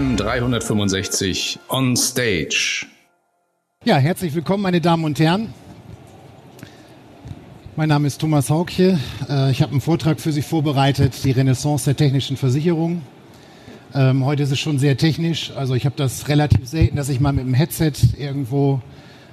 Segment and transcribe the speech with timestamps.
[0.00, 2.86] AM 365 on Stage.
[3.84, 5.52] Ja, herzlich willkommen, meine Damen und Herren.
[7.76, 8.98] Mein Name ist Thomas Haukje.
[9.28, 13.02] Äh, ich habe einen Vortrag für Sie vorbereitet, die Renaissance der technischen Versicherung.
[13.94, 17.20] Ähm, heute ist es schon sehr technisch, also ich habe das relativ selten, dass ich
[17.20, 18.80] mal mit dem Headset irgendwo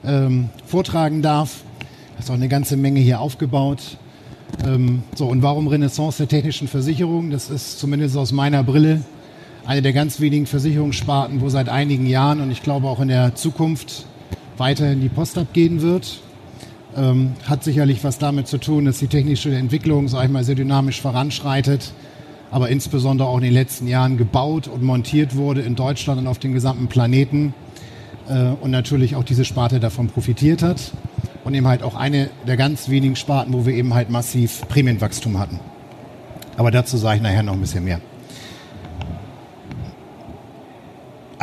[0.04, 1.62] ähm, vortragen darf.
[2.16, 3.98] Da ist auch eine ganze Menge hier aufgebaut.
[4.66, 7.32] Ähm, so, und warum Renaissance der technischen Versicherung?
[7.32, 9.06] Das ist zumindest aus meiner Brille
[9.68, 13.36] eine der ganz wenigen Versicherungssparten, wo seit einigen Jahren und ich glaube auch in der
[13.36, 14.06] Zukunft
[14.58, 16.22] weiterhin die Post abgehen wird.
[16.96, 20.56] Ähm, hat sicherlich was damit zu tun, dass die technische Entwicklung, sage ich mal, sehr
[20.56, 21.92] dynamisch voranschreitet,
[22.50, 26.40] aber insbesondere auch in den letzten Jahren gebaut und montiert wurde in Deutschland und auf
[26.40, 27.54] dem gesamten Planeten
[28.30, 30.94] äh, und natürlich auch diese Sparte davon profitiert hat
[31.44, 35.38] und eben halt auch eine der ganz wenigen Sparten, wo wir eben halt massiv Prämienwachstum
[35.38, 35.60] hatten.
[36.56, 38.00] Aber dazu sage ich nachher noch ein bisschen mehr.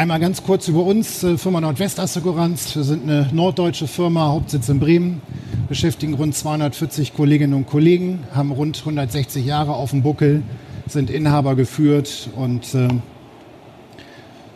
[0.05, 2.77] Einmal ganz kurz über uns, äh, Firma Nordwestasseguranz.
[2.77, 5.23] Wir sind eine norddeutsche Firma, Hauptsitz in Bremen,
[5.67, 10.43] beschäftigen rund 240 Kolleginnen und Kollegen, haben rund 160 Jahre auf dem Buckel,
[10.87, 12.89] sind Inhaber geführt und äh,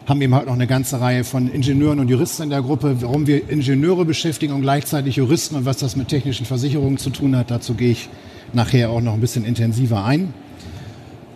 [0.04, 3.00] haben eben halt noch eine ganze Reihe von Ingenieuren und Juristen in der Gruppe.
[3.00, 7.34] Warum wir Ingenieure beschäftigen und gleichzeitig Juristen und was das mit technischen Versicherungen zu tun
[7.34, 8.10] hat, dazu gehe ich
[8.52, 10.34] nachher auch noch ein bisschen intensiver ein.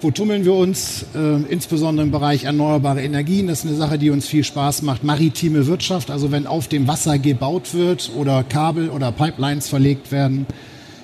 [0.03, 1.07] Wo tummeln wir uns?
[1.15, 3.47] Äh, insbesondere im Bereich erneuerbare Energien.
[3.47, 5.05] Das ist eine Sache, die uns viel Spaß macht.
[5.05, 10.47] Maritime Wirtschaft, also wenn auf dem Wasser gebaut wird oder Kabel oder Pipelines verlegt werden.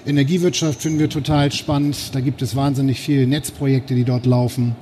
[0.05, 2.13] Energiewirtschaft finden wir total spannend.
[2.13, 4.75] Da gibt es wahnsinnig viele Netzprojekte, die dort laufen.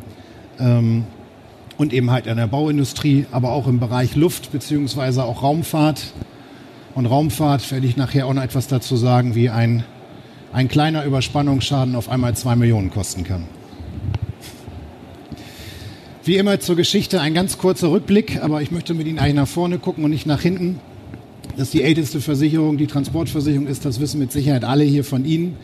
[0.58, 1.04] Ähm,
[1.76, 6.14] und eben halt in der Bauindustrie, aber auch im Bereich Luft beziehungsweise auch Raumfahrt.
[6.94, 9.84] Und Raumfahrt werde ich nachher auch noch etwas dazu sagen, wie ein,
[10.54, 13.44] ein kleiner Überspannungsschaden auf einmal zwei Millionen kosten kann.
[16.26, 19.46] Wie immer zur Geschichte ein ganz kurzer Rückblick, aber ich möchte mit Ihnen eigentlich nach
[19.46, 20.80] vorne gucken und nicht nach hinten.
[21.52, 25.24] Das ist die älteste Versicherung, die Transportversicherung ist, das wissen mit Sicherheit alle hier von
[25.24, 25.54] Ihnen.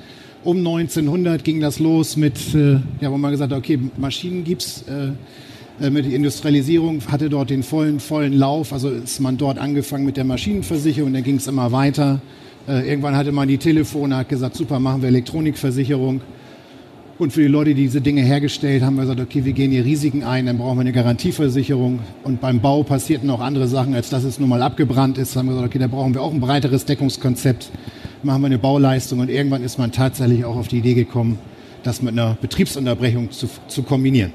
[0.45, 4.85] Um 1900 ging das los mit, äh, ja, wo man gesagt hat, okay, Maschinen gibt's.
[4.87, 8.73] Äh, äh, mit der Industrialisierung hatte dort den vollen, vollen Lauf.
[8.73, 12.23] Also ist man dort angefangen mit der Maschinenversicherung, dann ging es immer weiter.
[12.69, 16.21] Äh, irgendwann hatte man die Telefone, hat gesagt, super, machen wir Elektronikversicherung.
[17.23, 19.85] Und für die Leute, die diese Dinge hergestellt haben, wir gesagt, okay, wir gehen hier
[19.85, 22.01] Risiken ein, dann brauchen wir eine Garantieversicherung.
[22.25, 25.37] Und beim Bau passierten auch andere Sachen, als dass es nun mal abgebrannt ist.
[25.37, 27.71] Dann haben wir gesagt, okay, da brauchen wir auch ein breiteres Deckungskonzept.
[28.25, 29.21] Machen wir eine Bauleistung.
[29.21, 31.39] Und irgendwann ist man tatsächlich auch auf die Idee gekommen,
[31.85, 34.33] das mit einer Betriebsunterbrechung zu, zu kombinieren.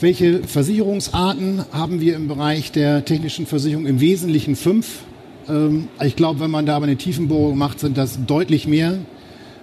[0.00, 3.86] Welche Versicherungsarten haben wir im Bereich der technischen Versicherung?
[3.86, 5.04] Im Wesentlichen fünf.
[5.48, 8.98] Ähm, ich glaube, wenn man da aber eine Tiefenbohrung macht, sind das deutlich mehr.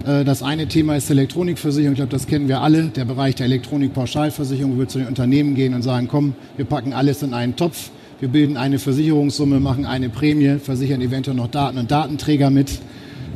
[0.05, 1.93] Äh, das eine Thema ist Elektronikversicherung.
[1.93, 2.85] Ich glaube, das kennen wir alle.
[2.85, 6.93] Der Bereich der Elektronikpauschalversicherung, wo wir zu den Unternehmen gehen und sagen, komm, wir packen
[6.93, 7.91] alles in einen Topf.
[8.19, 12.79] Wir bilden eine Versicherungssumme, machen eine Prämie, versichern eventuell noch Daten und Datenträger mit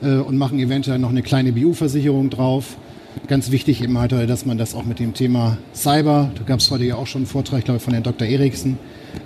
[0.01, 2.77] äh, und machen eventuell noch eine kleine BU-Versicherung drauf.
[3.27, 6.69] Ganz wichtig eben halt, dass man das auch mit dem Thema Cyber, da gab es
[6.71, 8.27] heute ja auch schon einen Vortrag, ich glaube von Herrn Dr.
[8.27, 8.77] Eriksen,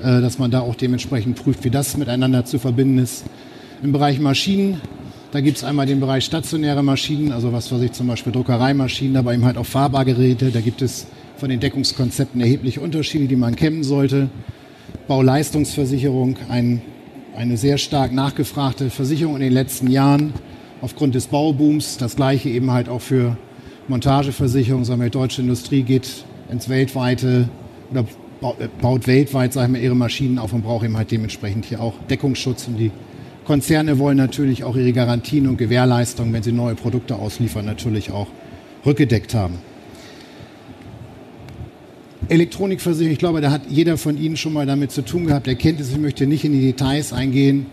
[0.04, 3.24] äh, dass man da auch dementsprechend prüft, wie das miteinander zu verbinden ist.
[3.82, 4.82] Im Bereich Maschinen
[5.32, 9.18] da gibt es einmal den Bereich stationäre Maschinen, also was weiß ich, zum Beispiel Druckereimaschinen,
[9.18, 10.52] aber eben halt auch Fahrbargeräte.
[10.52, 14.30] Da gibt es von den Deckungskonzepten erhebliche Unterschiede, die man kennen sollte.
[15.08, 16.82] Bauleistungsversicherung, ein,
[17.36, 20.34] eine sehr stark nachgefragte Versicherung in den letzten Jahren
[20.82, 21.98] aufgrund des Baubooms.
[21.98, 23.38] Das gleiche eben halt auch für
[23.90, 24.86] Montageversicherung.
[24.86, 27.50] Sagen wir, deutsche Industrie geht ins weltweite
[27.92, 28.06] oder
[28.82, 32.68] baut weltweit, sagen wir, ihre Maschinen auf und braucht eben halt dementsprechend hier auch Deckungsschutz,
[32.68, 32.92] um die
[33.48, 38.28] Konzerne wollen natürlich auch ihre Garantien und Gewährleistungen, wenn sie neue Produkte ausliefern, natürlich auch
[38.86, 39.60] rückgedeckt haben.
[42.28, 45.48] Elektronikversicherung, ich glaube, da hat jeder von Ihnen schon mal damit zu tun gehabt.
[45.48, 47.68] Er kennt es, ich möchte nicht in die Details eingehen.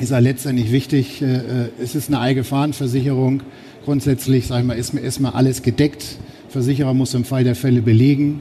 [0.00, 1.20] Ist ja letztendlich wichtig.
[1.20, 1.40] Äh, äh,
[1.78, 3.42] es ist eine Allgefahrenversicherung.
[3.84, 6.16] Grundsätzlich, sage ich mal, ist erstmal alles gedeckt.
[6.48, 8.40] Versicherer muss im Fall der Fälle belegen,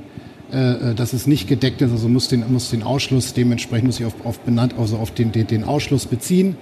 [0.54, 4.00] äh, äh, dass es nicht gedeckt ist, also muss den, muss den Ausschluss dementsprechend muss
[4.00, 6.58] ich auf, auf benannt, also auf den, den, den Ausschluss beziehen.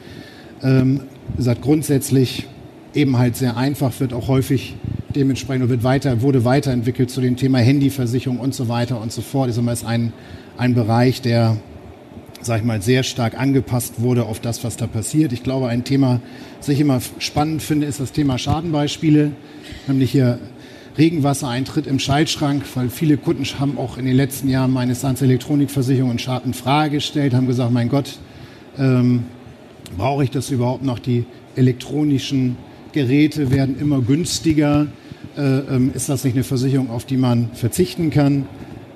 [0.62, 1.02] Ähm,
[1.36, 2.48] gesagt, grundsätzlich
[2.94, 4.76] eben halt sehr einfach, wird auch häufig
[5.16, 9.50] dementsprechend wird weiter, wurde weiterentwickelt zu dem Thema Handyversicherung und so weiter und so fort.
[9.50, 10.14] Das ist ein,
[10.58, 11.58] ein Bereich, der,
[12.42, 15.34] sag ich mal, sehr stark angepasst wurde auf das, was da passiert.
[15.34, 16.22] Ich glaube, ein Thema,
[16.60, 19.32] das ich immer spannend finde, ist das Thema Schadenbeispiele.
[19.88, 20.38] Nämlich hier
[20.98, 26.12] Regenwassereintritt im Schaltschrank, weil viele Kunden haben auch in den letzten Jahren meine Sans Elektronikversicherung
[26.12, 28.18] und Schaden in Frage gestellt, haben gesagt, mein Gott,
[28.78, 29.24] ähm,
[29.98, 31.00] brauche ich das überhaupt noch?
[31.00, 31.26] Die
[31.56, 32.58] elektronischen
[32.92, 34.88] Geräte werden immer günstiger.
[35.38, 38.48] Äh, ähm, ist das nicht eine Versicherung, auf die man verzichten kann?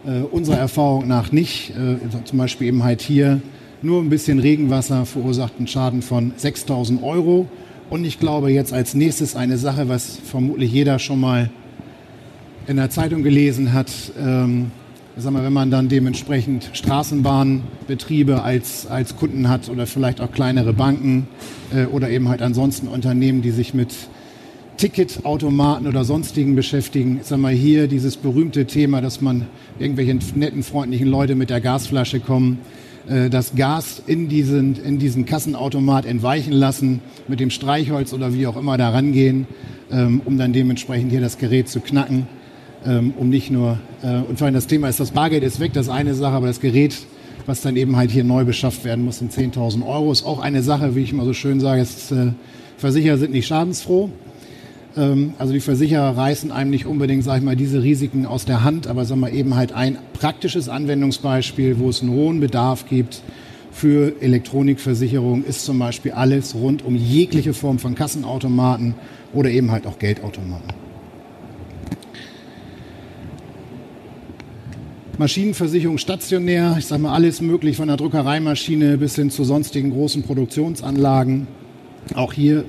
[0.06, 1.72] Äh, unserer Erfahrung nach nicht.
[1.72, 3.42] Äh, zum Beispiel eben halt hier
[3.82, 7.48] nur ein bisschen Regenwasser verursacht einen Schaden von 6000 Euro.
[7.90, 11.50] Und ich glaube jetzt als nächstes eine Sache, was vermutlich jeder schon mal
[12.68, 13.92] in der Zeitung gelesen hat.
[14.20, 14.72] Ähm,
[15.18, 20.74] sag mal, wenn man dann dementsprechend Straßenbahnbetriebe als, als Kunden hat oder vielleicht auch kleinere
[20.74, 21.28] Banken
[21.74, 23.94] äh, oder eben halt ansonsten Unternehmen, die sich mit
[24.78, 27.20] Ticketautomaten oder sonstigen beschäftigen.
[27.24, 29.46] Sag mal hier dieses berühmte Thema, dass man
[29.78, 32.60] irgendwelche netten, freundlichen Leute mit der Gasflasche kommen,
[33.08, 38.48] äh, das Gas in diesen, in diesen Kassenautomat entweichen lassen, mit dem Streichholz oder wie
[38.48, 39.48] auch immer da rangehen,
[39.92, 42.28] ähm, um dann dementsprechend hier das Gerät zu knacken,
[43.18, 45.88] um nicht nur, äh, und vor allem das Thema ist, das Bargeld ist weg, das
[45.88, 46.98] ist eine Sache, aber das Gerät,
[47.46, 50.64] was dann eben halt hier neu beschafft werden muss, sind 10.000 Euro, ist auch eine
[50.64, 52.32] Sache, wie ich immer so schön sage, ist, äh,
[52.78, 54.10] Versicherer sind nicht schadensfroh.
[54.98, 58.64] Ähm, also die Versicherer reißen einem nicht unbedingt, sage ich mal, diese Risiken aus der
[58.64, 63.22] Hand, aber sagen wir eben halt ein praktisches Anwendungsbeispiel, wo es einen hohen Bedarf gibt
[63.72, 68.94] für Elektronikversicherung, ist zum Beispiel alles rund um jegliche Form von Kassenautomaten
[69.34, 70.93] oder eben halt auch Geldautomaten.
[75.20, 80.24] Maschinenversicherung stationär, ich sage mal alles möglich von der Druckereimaschine bis hin zu sonstigen großen
[80.24, 81.46] Produktionsanlagen.
[82.16, 82.66] Auch hier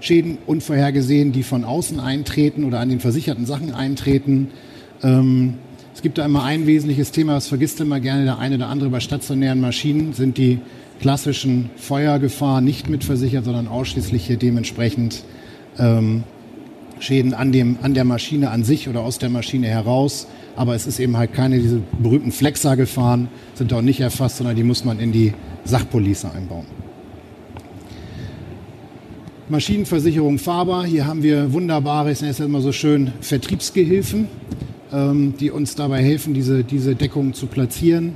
[0.00, 4.48] Schäden unvorhergesehen, die von außen eintreten oder an den versicherten Sachen eintreten.
[5.04, 5.54] Ähm,
[5.94, 8.90] es gibt da immer ein wesentliches Thema, das vergisst immer gerne der eine oder andere
[8.90, 10.58] bei stationären Maschinen, sind die
[11.00, 15.22] klassischen Feuergefahren nicht mitversichert, sondern ausschließlich hier dementsprechend
[15.78, 16.24] ähm,
[17.04, 20.26] Schäden an, dem, an der Maschine an sich oder aus der Maschine heraus.
[20.56, 24.62] Aber es ist eben halt keine diese berühmten Flexer-Gefahren, sind auch nicht erfasst, sondern die
[24.62, 25.34] muss man in die
[25.64, 26.66] Sachpolice einbauen.
[29.48, 30.84] Maschinenversicherung Faber.
[30.86, 34.28] Hier haben wir wunderbare, ich nenne es immer so schön, Vertriebsgehilfen,
[34.90, 38.14] ähm, die uns dabei helfen, diese, diese Deckung zu platzieren.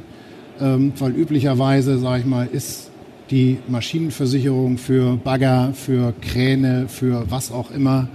[0.60, 2.90] Ähm, weil üblicherweise, sage ich mal, ist
[3.30, 8.08] die Maschinenversicherung für Bagger, für Kräne, für was auch immer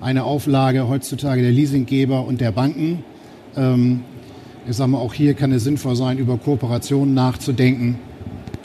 [0.00, 3.04] eine Auflage heutzutage der Leasinggeber und der Banken.
[3.56, 4.00] Ähm,
[4.68, 7.98] ich sage mal, auch hier kann es sinnvoll sein, über Kooperationen nachzudenken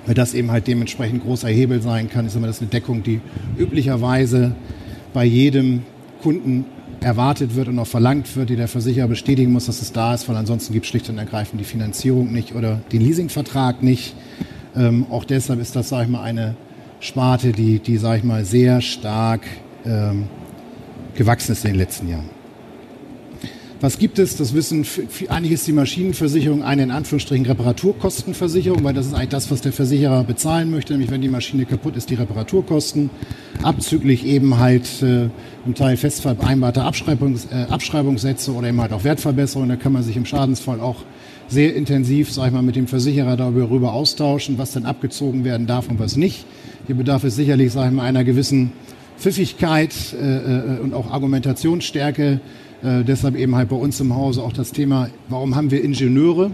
[0.05, 2.25] weil das eben halt dementsprechend großer Hebel sein kann.
[2.25, 3.21] Ich sage mal, das ist eine Deckung, die
[3.57, 4.55] üblicherweise
[5.13, 5.83] bei jedem
[6.21, 6.65] Kunden
[7.01, 10.27] erwartet wird und auch verlangt wird, die der Versicherer bestätigen muss, dass es da ist,
[10.27, 14.15] weil ansonsten gibt es schlicht und ergreifend die Finanzierung nicht oder den Leasingvertrag nicht.
[14.75, 16.55] Ähm, auch deshalb ist das, sage ich mal, eine
[16.99, 19.41] Sparte, die, die sage ich mal, sehr stark
[19.85, 20.25] ähm,
[21.15, 22.29] gewachsen ist in den letzten Jahren.
[23.81, 24.37] Was gibt es?
[24.37, 24.85] Das wissen,
[25.27, 29.73] eigentlich ist die Maschinenversicherung eine in Anführungsstrichen Reparaturkostenversicherung, weil das ist eigentlich das, was der
[29.73, 33.09] Versicherer bezahlen möchte, nämlich wenn die Maschine kaputt ist, die Reparaturkosten,
[33.61, 35.29] abzüglich eben halt äh,
[35.65, 39.69] im Teil fest vereinbarte Abschreibungs, äh, Abschreibungssätze oder eben halt auch Wertverbesserungen.
[39.69, 41.03] Da kann man sich im Schadensfall auch
[41.47, 45.89] sehr intensiv, sag ich mal, mit dem Versicherer darüber austauschen, was denn abgezogen werden darf
[45.89, 46.45] und was nicht.
[46.87, 48.71] Hier bedarf es sicherlich, sag ich mal, einer gewissen
[49.17, 52.39] Pfiffigkeit äh, äh und auch Argumentationsstärke,
[52.83, 56.51] äh, deshalb eben halt bei uns im Hause auch das Thema, warum haben wir Ingenieure?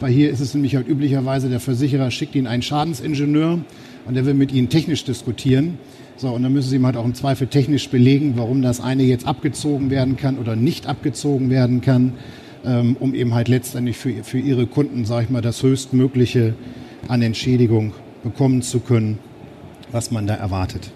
[0.00, 3.60] Weil hier ist es nämlich halt üblicherweise, der Versicherer schickt Ihnen einen Schadensingenieur
[4.06, 5.78] und der will mit Ihnen technisch diskutieren.
[6.16, 9.04] So, und dann müssen Sie ihm halt auch im Zweifel technisch belegen, warum das eine
[9.04, 12.14] jetzt abgezogen werden kann oder nicht abgezogen werden kann,
[12.64, 16.54] ähm, um eben halt letztendlich für, für Ihre Kunden, sage ich mal, das höchstmögliche
[17.06, 17.92] an Entschädigung
[18.24, 19.18] bekommen zu können,
[19.92, 20.90] was man da erwartet.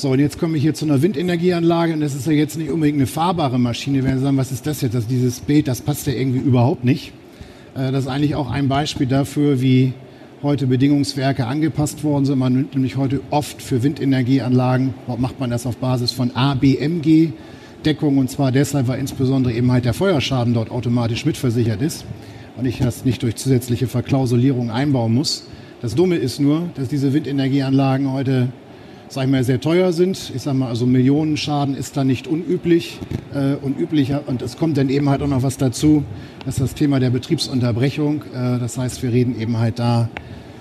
[0.00, 2.70] So, und jetzt komme ich hier zu einer Windenergieanlage und das ist ja jetzt nicht
[2.70, 4.02] unbedingt eine fahrbare Maschine.
[4.02, 4.94] Wenn Sie sagen, was ist das jetzt?
[4.94, 7.12] Das, dieses Bild, das passt ja irgendwie überhaupt nicht.
[7.74, 9.92] Äh, das ist eigentlich auch ein Beispiel dafür, wie
[10.42, 12.38] heute Bedingungswerke angepasst worden sind.
[12.38, 17.32] Man nimmt nämlich heute oft für Windenergieanlagen, macht man das auf Basis von ABMG
[17.84, 22.06] Deckung und zwar deshalb, weil insbesondere eben halt der Feuerschaden dort automatisch mitversichert ist
[22.56, 25.44] und ich das nicht durch zusätzliche Verklausulierung einbauen muss.
[25.82, 28.48] Das Dumme ist nur, dass diese Windenergieanlagen heute
[29.10, 30.32] sag ich mal, sehr teuer sind.
[30.34, 33.00] Ich sag mal, also Millionenschaden ist da nicht unüblich
[33.34, 34.22] äh, und üblicher.
[34.26, 36.04] Und es kommt dann eben halt auch noch was dazu,
[36.46, 38.22] das ist das Thema der Betriebsunterbrechung.
[38.32, 40.08] Äh, das heißt, wir reden eben halt da,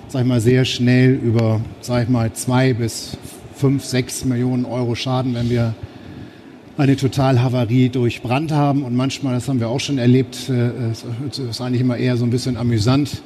[0.08, 3.18] sag ich mal, sehr schnell über, sag ich mal, zwei bis
[3.54, 5.76] fünf, sechs Millionen Euro Schaden, wenn wir
[6.76, 8.84] eine Totalhavarie durch Brand haben.
[8.84, 12.32] Und manchmal, das haben wir auch schon erlebt, äh, ist eigentlich immer eher so ein
[12.32, 13.22] bisschen amüsant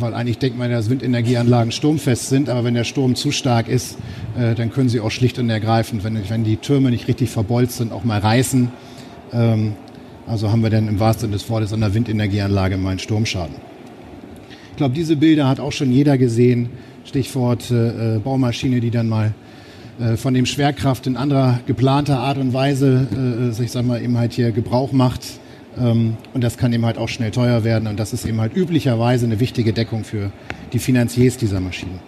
[0.00, 3.96] weil eigentlich denkt man, dass Windenergieanlagen sturmfest sind, aber wenn der Sturm zu stark ist,
[4.38, 7.78] äh, dann können sie auch schlicht und ergreifend, wenn, wenn die Türme nicht richtig verbolzt
[7.78, 8.70] sind, auch mal reißen.
[9.32, 9.72] Ähm,
[10.26, 13.54] also haben wir dann im wahrsten Sinne des Wortes an der Windenergieanlage mal einen Sturmschaden.
[14.70, 16.70] Ich glaube, diese Bilder hat auch schon jeder gesehen.
[17.04, 19.32] Stichwort äh, äh Baumaschine, die dann mal
[19.98, 23.08] äh, von dem Schwerkraft in anderer geplanter Art und Weise,
[23.58, 25.22] äh, ich sag mal, eben halt hier Gebrauch macht
[25.78, 27.88] und das kann eben halt auch schnell teuer werden.
[27.88, 30.32] Und das ist eben halt üblicherweise eine wichtige Deckung für
[30.72, 32.00] die Finanziers dieser Maschinen.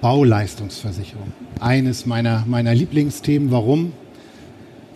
[0.00, 1.32] Bauleistungsversicherung.
[1.60, 3.50] Eines meiner, meiner Lieblingsthemen.
[3.50, 3.92] Warum?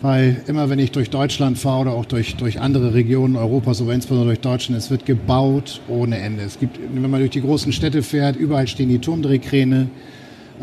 [0.01, 3.93] Weil immer wenn ich durch Deutschland fahre oder auch durch, durch andere Regionen Europas, aber
[3.93, 6.43] insbesondere durch Deutschland, es wird gebaut ohne Ende.
[6.43, 9.87] Es gibt, wenn man durch die großen Städte fährt, überall stehen die Turmdrehkräne.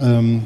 [0.01, 0.43] Ähm,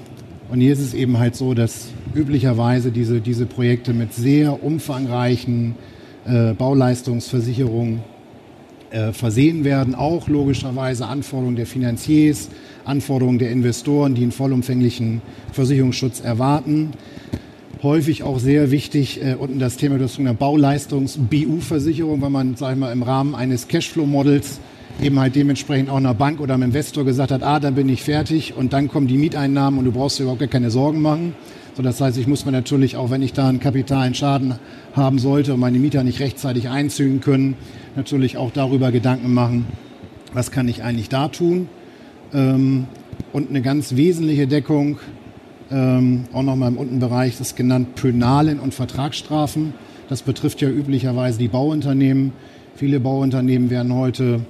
[0.51, 5.75] und hier ist es eben halt so, dass üblicherweise diese, diese Projekte mit sehr umfangreichen
[6.27, 8.01] äh, Bauleistungsversicherungen
[8.91, 9.95] äh, versehen werden.
[9.95, 12.49] Auch logischerweise Anforderungen der Finanziers,
[12.85, 15.21] Anforderungen der Investoren, die einen vollumfänglichen
[15.53, 16.93] Versicherungsschutz erwarten.
[17.83, 22.93] Häufig auch sehr wichtig äh, unten das Thema der Bauleistungs-BU-Versicherung, wenn man, sag ich mal,
[22.93, 24.61] im Rahmen eines Cashflow-Models
[25.03, 28.03] eben halt dementsprechend auch einer Bank oder einem Investor gesagt hat, ah, dann bin ich
[28.03, 31.35] fertig und dann kommen die Mieteinnahmen und du brauchst dir überhaupt gar keine Sorgen machen.
[31.77, 34.55] So, das heißt, ich muss mir natürlich auch, wenn ich da einen kapitalen Schaden
[34.95, 37.55] haben sollte und meine Mieter nicht rechtzeitig einzügen können,
[37.97, 39.67] natürlich auch darüber Gedanken machen,
[40.33, 41.69] was kann ich eigentlich da tun.
[42.33, 42.87] Ähm,
[43.35, 44.97] und eine ganz wesentliche Deckung,
[45.71, 49.75] ähm, auch nochmal im unten Bereich, ist genannt Pönalen und Vertragsstrafen.
[50.09, 52.33] Das betrifft ja üblicherweise die Bauunternehmen.
[52.75, 54.41] Viele Bauunternehmen werden heute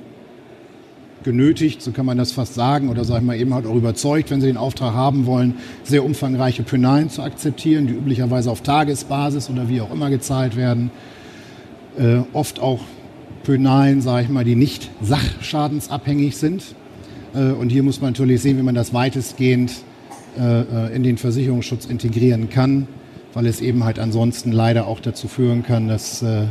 [1.26, 4.30] genötigt, so kann man das fast sagen, oder sage ich mal eben halt auch überzeugt,
[4.30, 9.50] wenn sie den Auftrag haben wollen, sehr umfangreiche Penalen zu akzeptieren, die üblicherweise auf Tagesbasis
[9.50, 10.90] oder wie auch immer gezahlt werden.
[11.98, 12.80] Äh, oft auch
[13.42, 16.62] Penalen, sage ich mal, die nicht sachschadensabhängig sind.
[17.34, 19.72] Äh, und hier muss man natürlich sehen, wie man das weitestgehend
[20.38, 22.86] äh, äh, in den Versicherungsschutz integrieren kann,
[23.34, 26.44] weil es eben halt ansonsten leider auch dazu führen kann, dass äh,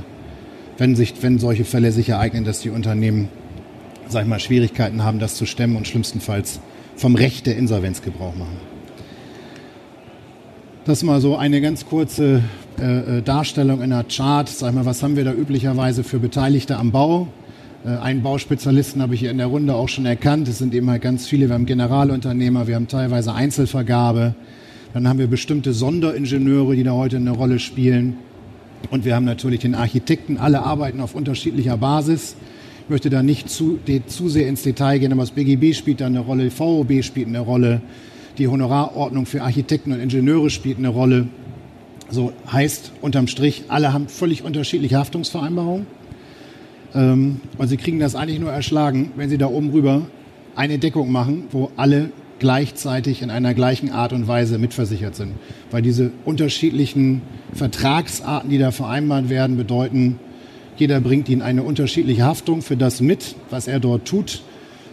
[0.78, 3.30] wenn, sich, wenn solche Fälle sich ereignen, dass die Unternehmen
[4.08, 6.60] sag ich mal, Schwierigkeiten haben, das zu stemmen und schlimmstenfalls
[6.96, 8.58] vom Recht der Insolvenz Gebrauch machen.
[10.86, 12.44] Das mal so eine ganz kurze
[12.80, 14.48] äh, äh Darstellung in einer Chart.
[14.48, 17.28] Sag mal, was haben wir da üblicherweise für Beteiligte am Bau?
[17.84, 20.48] Äh, einen Bauspezialisten habe ich hier in der Runde auch schon erkannt.
[20.48, 21.48] Es sind eben halt ganz viele.
[21.48, 24.36] Wir haben Generalunternehmer, wir haben teilweise Einzelvergabe.
[24.94, 28.18] Dann haben wir bestimmte Sonderingenieure, die da heute eine Rolle spielen.
[28.92, 30.38] Und wir haben natürlich den Architekten.
[30.38, 32.36] Alle arbeiten auf unterschiedlicher Basis.
[32.86, 36.02] Ich möchte da nicht zu, die, zu sehr ins Detail gehen, aber das BGB spielt
[36.02, 37.82] da eine Rolle, VOB spielt eine Rolle,
[38.38, 41.26] die Honorarordnung für Architekten und Ingenieure spielt eine Rolle.
[42.12, 45.88] So heißt unterm Strich, alle haben völlig unterschiedliche Haftungsvereinbarungen.
[46.94, 50.04] Ähm, und sie kriegen das eigentlich nur erschlagen, wenn sie da oben rüber
[50.56, 55.32] eine Deckung machen, wo alle gleichzeitig in einer gleichen Art und Weise mitversichert sind.
[55.72, 60.20] Weil diese unterschiedlichen Vertragsarten, die da vereinbart werden, bedeuten,
[60.78, 64.42] jeder bringt Ihnen eine unterschiedliche Haftung für das mit, was er dort tut.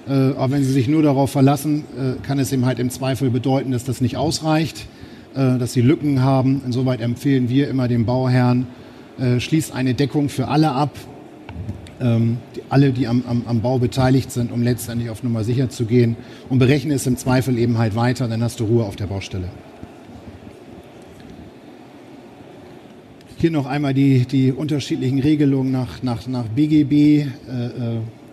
[0.08, 3.30] Äh, aber wenn Sie sich nur darauf verlassen, äh, kann es eben halt im Zweifel
[3.30, 4.86] bedeuten, dass das nicht ausreicht,
[5.34, 6.62] äh, dass Sie Lücken haben.
[6.64, 8.66] Insoweit empfehlen wir immer dem Bauherrn,
[9.18, 10.96] äh, schließt eine Deckung für alle ab,
[12.00, 15.70] ähm, die, alle, die am, am, am, Bau beteiligt sind, um letztendlich auf Nummer sicher
[15.70, 16.16] zu gehen
[16.48, 19.48] und berechne es im Zweifel eben halt weiter, dann hast du Ruhe auf der Baustelle.
[23.42, 26.92] Hier noch einmal die, die unterschiedlichen Regelungen nach, nach, nach BGB.
[26.92, 27.30] Äh, äh,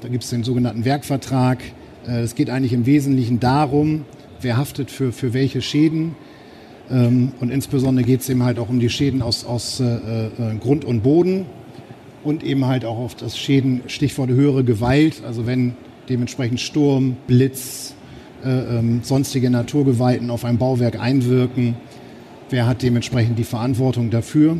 [0.02, 1.64] da gibt es den sogenannten Werkvertrag.
[2.08, 4.06] Äh, es geht eigentlich im Wesentlichen darum,
[4.40, 6.16] wer haftet für, für welche Schäden.
[6.92, 9.82] Ähm, und insbesondere geht es eben halt auch um die Schäden aus, aus
[10.60, 11.48] Grund und Boden
[12.24, 15.74] und eben halt auch auf das Schäden, Stichwort höhere Gewalt, also wenn
[16.08, 17.96] dementsprechend Sturm, Blitz,
[18.46, 21.78] äh, ähm, sonstige Naturgewalten auf ein Bauwerk einwirken,
[22.52, 24.58] wer hat dementsprechend die Verantwortung dafür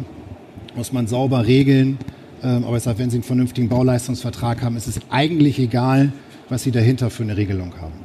[0.80, 1.98] muss man sauber regeln.
[2.42, 6.14] Ähm, aber ich sage, wenn Sie einen vernünftigen Bauleistungsvertrag haben, ist es eigentlich egal,
[6.48, 8.00] was Sie dahinter für eine Regelung haben.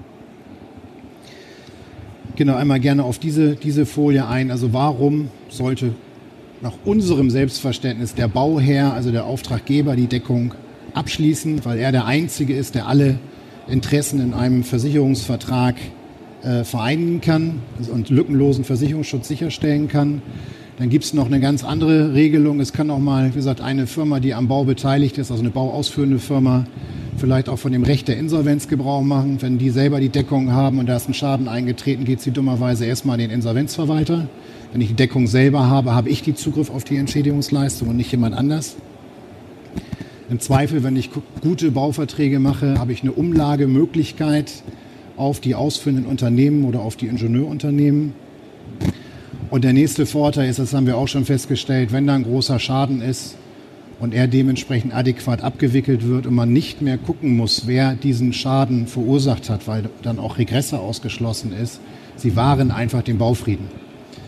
[2.35, 4.51] Genau, einmal gerne auf diese, diese Folie ein.
[4.51, 5.95] Also warum sollte
[6.63, 10.53] nach unserem Selbstverständnis der Bauherr, also der Auftraggeber, die Deckung
[10.95, 13.21] abschließen, weil er der Einzige ist, der alle
[13.69, 15.77] Interessen in einem Versicherungsvertrag
[16.43, 17.61] äh, vereinigen kann
[17.93, 20.23] und lückenlosen Versicherungsschutz sicherstellen kann.
[20.77, 22.59] Dann gibt es noch eine ganz andere Regelung.
[22.59, 25.51] Es kann auch mal, wie gesagt, eine Firma, die am Bau beteiligt ist, also eine
[25.51, 26.67] bauausführende Firma,
[27.17, 29.37] vielleicht auch von dem Recht der Insolvenz Gebrauch machen.
[29.41, 32.87] Wenn die selber die Deckung haben und da ist ein Schaden eingetreten, geht sie dummerweise
[32.87, 34.27] erstmal den Insolvenzverwalter.
[34.73, 38.11] Wenn ich die Deckung selber habe, habe ich die Zugriff auf die Entschädigungsleistung und nicht
[38.11, 38.75] jemand anders.
[40.29, 44.51] Im Zweifel, wenn ich gute Bauverträge mache, habe ich eine Umlagemöglichkeit
[45.17, 48.24] auf die ausführenden Unternehmen oder auf die Ingenieurunternehmen.
[49.55, 52.59] Und der nächste Vorteil ist, das haben wir auch schon festgestellt, wenn da ein großer
[52.59, 53.37] Schaden ist
[54.01, 58.89] und er dementsprechend adäquat abgewickelt wird und man nicht mehr gucken muss, wer diesen Schaden
[58.89, 61.79] verursacht hat, weil dann auch Regresse ausgeschlossen ist,
[62.17, 63.69] sie wahren einfach den Baufrieden.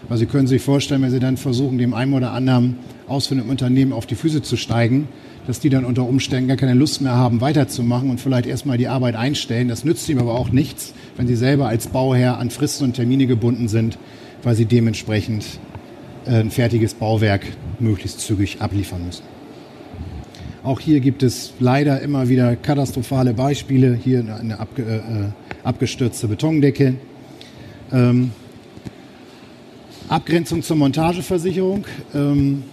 [0.08, 2.76] Also Sie können sich vorstellen, wenn Sie dann versuchen, dem einen oder anderen
[3.08, 5.08] ausführenden Unternehmen auf die Füße zu steigen,
[5.48, 8.86] dass die dann unter Umständen gar keine Lust mehr haben, weiterzumachen und vielleicht erstmal die
[8.86, 9.66] Arbeit einstellen.
[9.66, 13.26] Das nützt ihm aber auch nichts, wenn sie selber als Bauherr an Fristen und Termine
[13.26, 13.98] gebunden sind,
[14.42, 15.44] weil sie dementsprechend
[16.26, 17.42] äh, ein fertiges Bauwerk
[17.78, 19.24] möglichst zügig abliefern müssen.
[20.62, 23.94] Auch hier gibt es leider immer wieder katastrophale Beispiele.
[23.94, 25.28] Hier eine abge, äh, äh,
[25.62, 26.96] abgestürzte Betondecke.
[27.92, 28.32] Ähm,
[30.08, 31.84] Abgrenzung zur Montageversicherung.
[32.14, 32.64] Ähm,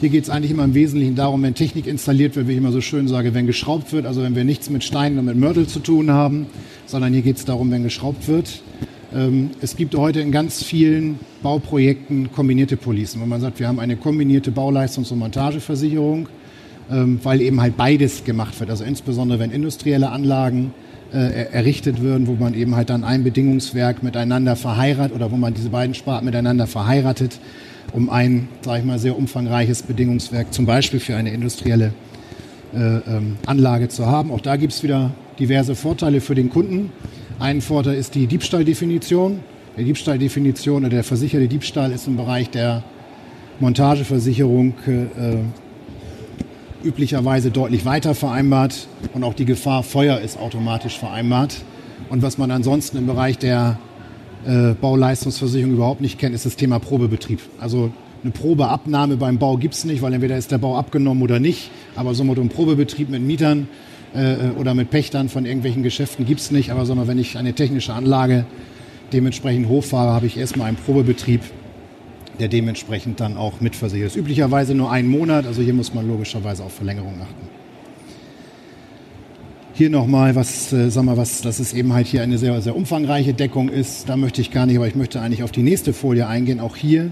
[0.00, 2.72] hier geht es eigentlich immer im Wesentlichen darum, wenn Technik installiert wird, wie ich immer
[2.72, 5.66] so schön sage, wenn geschraubt wird, also wenn wir nichts mit Steinen und mit Mörtel
[5.66, 6.46] zu tun haben,
[6.86, 8.62] sondern hier geht es darum, wenn geschraubt wird.
[9.12, 13.80] Ähm, es gibt heute in ganz vielen Bauprojekten kombinierte Policen, wo man sagt, wir haben
[13.80, 16.28] eine kombinierte Bauleistungs- und Montageversicherung,
[16.90, 18.70] ähm, weil eben halt beides gemacht wird.
[18.70, 20.72] Also insbesondere wenn industrielle Anlagen
[21.12, 25.54] äh, errichtet würden, wo man eben halt dann ein Bedingungswerk miteinander verheiratet oder wo man
[25.54, 27.40] diese beiden Sparten miteinander verheiratet,
[27.92, 31.92] um ein, sage ich mal, sehr umfangreiches Bedingungswerk zum Beispiel für eine industrielle
[32.72, 34.30] äh, ähm, Anlage zu haben.
[34.30, 36.92] Auch da gibt es wieder diverse Vorteile für den Kunden.
[37.40, 39.40] Ein Vorteil ist die Diebstahldefinition.
[39.78, 42.84] Die Diebstahldefinition oder der versicherte Diebstahl ist im Bereich der
[43.60, 51.62] Montageversicherung äh, üblicherweise deutlich weiter vereinbart und auch die Gefahr Feuer ist automatisch vereinbart.
[52.10, 53.78] Und was man ansonsten im Bereich der
[54.46, 57.40] äh, Bauleistungsversicherung überhaupt nicht kennt, ist das Thema Probebetrieb.
[57.58, 57.90] Also
[58.22, 61.70] eine Probeabnahme beim Bau gibt es nicht, weil entweder ist der Bau abgenommen oder nicht.
[61.96, 63.66] Aber so ein Probebetrieb mit Mietern
[64.14, 66.70] äh, oder mit Pächtern von irgendwelchen Geschäften gibt es nicht.
[66.70, 68.44] Aber sondern wenn ich eine technische Anlage
[69.12, 71.42] dementsprechend hochfahre, habe ich erstmal einen Probebetrieb,
[72.38, 74.16] der dementsprechend dann auch mitversichert ist.
[74.16, 77.48] Üblicherweise nur einen Monat, also hier muss man logischerweise auf Verlängerung achten.
[79.74, 82.76] Hier nochmal, was, äh, sag mal, was, dass es eben halt hier eine sehr, sehr
[82.76, 84.08] umfangreiche Deckung ist.
[84.08, 86.60] Da möchte ich gar nicht, aber ich möchte eigentlich auf die nächste Folie eingehen.
[86.60, 87.10] Auch hier.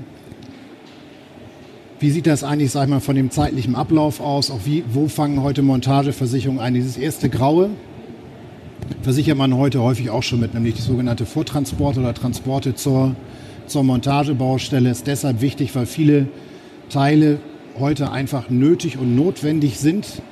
[2.01, 4.53] Wie sieht das eigentlich, sag ich mal, von dem zeitlichen Ablauf aus?
[4.53, 6.75] Auch wie, wo fangen heute Montageversicherungen ein?
[6.75, 7.71] Dieses erste Graue
[9.03, 13.17] versichert man heute häufig auch schon mit, nämlich die sogenannte Vortransporte oder Transporte zur,
[13.67, 14.91] zur Montagebaustelle.
[14.91, 16.29] Ist deshalb wichtig, weil viele
[16.89, 17.41] Teile
[17.81, 20.23] heute einfach nötig und notwendig sind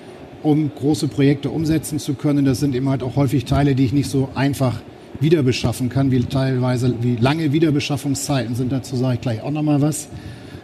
[0.43, 2.45] um große Projekte umsetzen zu können.
[2.45, 4.81] Das sind eben halt auch häufig Teile, die ich nicht so einfach
[5.19, 8.71] wieder beschaffen kann, wie teilweise, wie lange Wiederbeschaffungszeiten sind.
[8.71, 10.09] Dazu sage ich gleich auch nochmal was.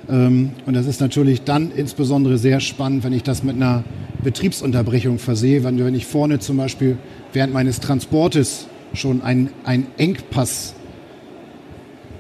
[0.09, 3.85] Ähm, und das ist natürlich dann insbesondere sehr spannend, wenn ich das mit einer
[4.23, 6.99] Betriebsunterbrechung versehe, wenn, ich vorne zum Beispiel
[7.33, 10.75] während meines Transportes schon ein, ein Engpass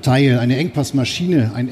[0.02, 1.68] Teil, eine Engpassmaschine, ein,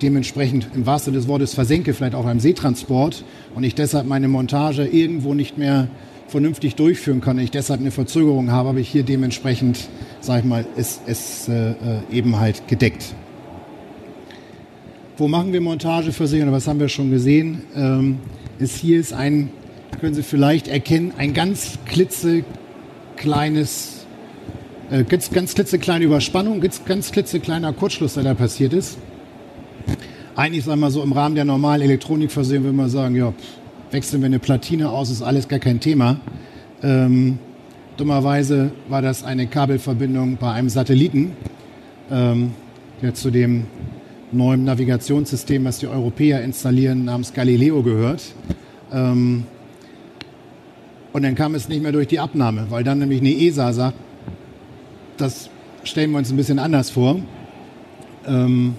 [0.00, 4.26] dementsprechend im wahrsten Sinne des Wortes versenke, vielleicht auch beim Seetransport und ich deshalb meine
[4.28, 5.88] Montage irgendwo nicht mehr
[6.28, 9.90] vernünftig durchführen kann ich deshalb eine Verzögerung habe, habe ich hier dementsprechend,
[10.20, 11.74] sage ich mal, es, es äh,
[12.10, 13.14] eben halt gedeckt.
[15.22, 16.52] Wo machen wir Montageversicherung?
[16.52, 17.62] Was haben wir schon gesehen?
[17.76, 18.18] Ähm,
[18.58, 19.50] ist hier ist ein,
[20.00, 24.04] können Sie vielleicht erkennen, ein ganz klitzekleines,
[24.90, 28.98] äh, ganz, ganz klitzekleine Überspannung, ganz, ganz klitzekleiner Kurzschluss, der da passiert ist
[30.34, 33.32] eigentlich sagen wir so im Rahmen der normalen Elektronikversicherung würde man sagen, ja,
[33.92, 36.16] wechseln wir eine Platine aus, ist alles gar kein Thema.
[36.82, 37.38] Ähm,
[37.96, 41.36] dummerweise war das eine Kabelverbindung bei einem Satelliten,
[42.10, 42.50] ähm,
[43.02, 43.66] der zu dem
[44.32, 48.22] neuen Navigationssystem, was die Europäer installieren, namens Galileo gehört.
[48.92, 49.44] Ähm,
[51.12, 53.96] und dann kam es nicht mehr durch die Abnahme, weil dann nämlich eine ESA sagt,
[55.18, 55.50] das
[55.84, 57.20] stellen wir uns ein bisschen anders vor.
[58.26, 58.74] Ähm,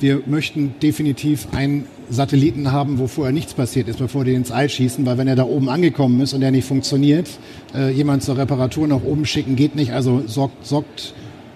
[0.00, 4.68] wir möchten definitiv einen Satelliten haben, wo vorher nichts passiert ist, bevor die ins All
[4.68, 7.28] schießen, weil wenn er da oben angekommen ist und er nicht funktioniert,
[7.74, 9.92] äh, jemand zur Reparatur nach oben schicken geht nicht.
[9.92, 11.14] Also sorgt, sorgt,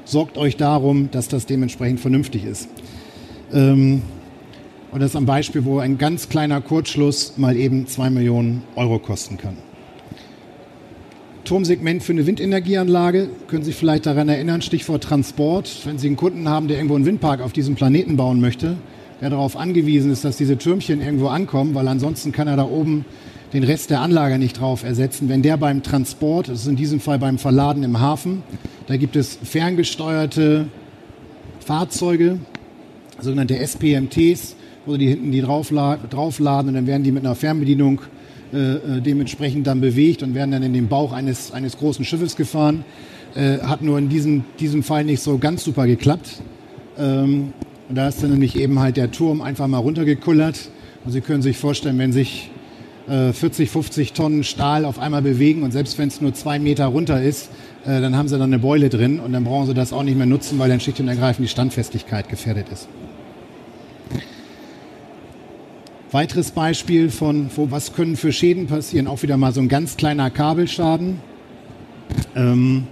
[0.09, 2.69] sorgt euch darum, dass das dementsprechend vernünftig ist.
[3.53, 4.03] Ähm,
[4.91, 8.99] und das ist ein Beispiel, wo ein ganz kleiner Kurzschluss mal eben zwei Millionen Euro
[8.99, 9.59] kosten kann.
[11.45, 13.29] Turmsegment für eine Windenergieanlage.
[13.49, 15.83] Können Sie sich vielleicht daran erinnern, Stichwort Transport.
[15.85, 18.77] Wenn Sie einen Kunden haben, der irgendwo einen Windpark auf diesem Planeten bauen möchte,
[19.21, 23.05] der darauf angewiesen ist, dass diese Türmchen irgendwo ankommen, weil ansonsten kann er da oben
[23.53, 25.29] den Rest der Anlage nicht drauf ersetzen.
[25.29, 28.43] Wenn der beim Transport, das ist in diesem Fall beim Verladen im Hafen,
[28.89, 30.67] da gibt es ferngesteuerte
[31.61, 32.39] Fahrzeuge,
[33.21, 38.01] sogenannte SPMTs, wo die hinten die draufladen und dann werden die mit einer Fernbedienung
[38.55, 42.35] äh, äh, dementsprechend dann bewegt und werden dann in den Bauch eines, eines großen Schiffes
[42.35, 42.83] gefahren.
[43.35, 46.41] Äh, hat nur in diesem, diesem Fall nicht so ganz super geklappt.
[46.97, 47.53] Ähm,
[47.91, 50.71] da ist dann nämlich eben halt der Turm einfach mal runtergekullert.
[51.05, 52.51] Und Sie können sich vorstellen, wenn sich
[53.07, 57.23] 40, 50 Tonnen Stahl auf einmal bewegen und selbst wenn es nur zwei Meter runter
[57.23, 57.49] ist,
[57.89, 60.17] äh, dann haben sie dann eine Beule drin und dann brauchen sie das auch nicht
[60.17, 62.87] mehr nutzen, weil dann schlicht und ergreifend die Standfestigkeit gefährdet ist.
[66.11, 69.97] Weiteres Beispiel von, wo, was können für Schäden passieren, auch wieder mal so ein ganz
[69.97, 71.21] kleiner Kabelschaden.
[72.37, 72.87] Ähm,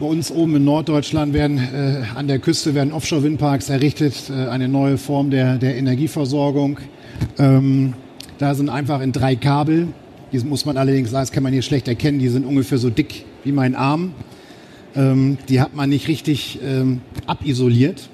[0.00, 4.68] bei uns oben in Norddeutschland werden äh, an der Küste werden Offshore-Windparks errichtet, äh, eine
[4.68, 6.78] neue Form der, der Energieversorgung.
[7.38, 7.94] Ähm,
[8.38, 9.88] da sind einfach in drei Kabel,
[10.32, 12.90] die muss man allerdings sagen, das kann man hier schlecht erkennen, die sind ungefähr so
[12.90, 14.12] dick wie mein Arm.
[14.94, 18.08] Ähm, die hat man nicht richtig ähm, abisoliert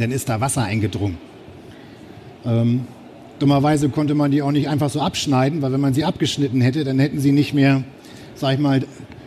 [0.00, 1.18] dann ist da Wasser eingedrungen.
[2.44, 2.82] Ähm,
[3.38, 6.84] dummerweise konnte man die auch nicht einfach so abschneiden, weil wenn man sie abgeschnitten hätte,
[6.84, 7.84] dann hätten sie nicht mehr,
[8.34, 8.82] sag ich mal,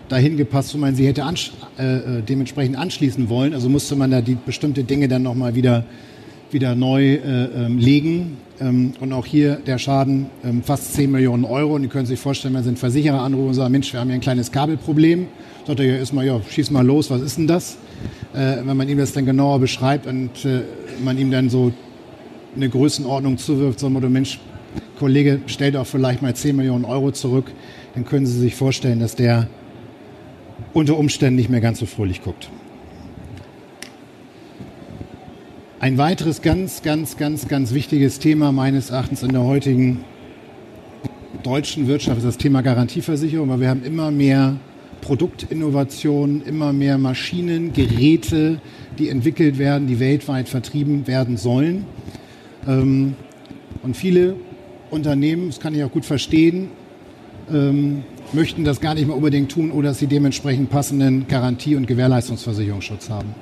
[0.10, 3.54] dahin gepasst, wo man sie hätte ansch äh, äh, dementsprechend anschließen wollen.
[3.54, 5.86] Also musste man da die bestimmte Dinge dann nochmal wieder,
[6.54, 8.38] wieder neu äh, ähm, legen.
[8.60, 11.76] Ähm, und auch hier der Schaden ähm, fast 10 Millionen Euro.
[11.76, 14.08] Und ihr könnt sich vorstellen, wenn Sie einen Versicherer anrufen und sagen, Mensch, wir haben
[14.08, 15.28] hier ein kleines Kabelproblem.
[15.66, 17.78] Sagt er ja erstmal, ja, schieß mal los, was ist denn das?
[18.34, 20.62] äh, wenn man ihm das dann genauer beschreibt und äh,
[21.04, 21.72] man ihm dann so
[22.56, 24.40] eine Größenordnung zuwirft, so Motto, Mensch,
[25.00, 27.52] Kollege, stellt auch vielleicht mal 10 Millionen Euro zurück,
[27.96, 29.48] dann können Sie sich vorstellen, dass der
[30.74, 32.50] unter Umständen nicht mehr ganz so fröhlich guckt.
[35.84, 40.06] Ein weiteres ganz, ganz, ganz, ganz wichtiges Thema meines Erachtens in der heutigen
[41.44, 44.56] deutschen Wirtschaft ist das Thema Garantieversicherung, weil wir haben immer mehr
[45.02, 48.62] Produktinnovationen, immer mehr Maschinen, Geräte,
[48.98, 51.84] die entwickelt werden, die weltweit vertrieben werden sollen.
[52.66, 53.16] Ähm,
[53.82, 54.38] und viele
[54.90, 56.70] Unternehmen, das kann ich auch gut verstehen,
[57.52, 63.10] ähm, möchten das gar nicht mehr unbedingt tun oder sie dementsprechend passenden Garantie- und Gewährleistungsversicherungsschutz
[63.10, 63.36] haben.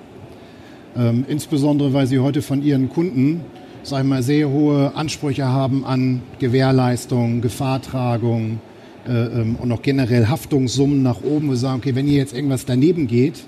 [0.97, 3.41] Ähm, insbesondere, weil sie heute von ihren Kunden,
[3.83, 8.59] sag ich mal, sehr hohe Ansprüche haben an Gewährleistung, Gefahrtragung,
[9.07, 12.35] äh, ähm, und auch generell Haftungssummen nach oben, wo wir sagen, okay, wenn hier jetzt
[12.35, 13.43] irgendwas daneben geht